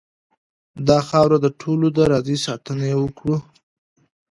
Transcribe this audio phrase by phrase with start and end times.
[0.87, 3.37] داخاوره دټولو ډ ه ده راځئ ساتنه یې وکړو.